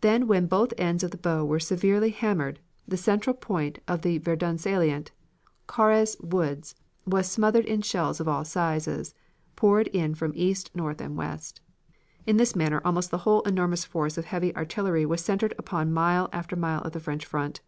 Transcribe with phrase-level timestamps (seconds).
[0.00, 4.16] Then when both ends of the bow were severely hammered, the central point of the
[4.16, 5.10] Verdun salient,
[5.66, 6.74] Caures Woods,
[7.04, 9.14] was smothered in shells of all sizes,
[9.54, 11.60] poured in from east, north and west.
[12.26, 16.30] In this manner almost the whole enormous force of heavy artillery was centered upon mile
[16.32, 17.60] after mile of the French front.